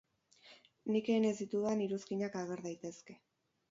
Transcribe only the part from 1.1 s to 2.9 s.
egin ez ditudan iruzkinak ager